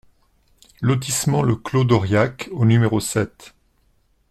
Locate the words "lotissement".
0.81-1.43